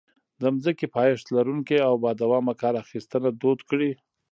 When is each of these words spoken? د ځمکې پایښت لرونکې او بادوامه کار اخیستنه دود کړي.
د 0.41 0.43
ځمکې 0.63 0.87
پایښت 0.95 1.25
لرونکې 1.37 1.77
او 1.87 1.93
بادوامه 2.03 2.53
کار 2.61 2.73
اخیستنه 2.83 3.29
دود 3.41 3.59
کړي. 3.69 3.91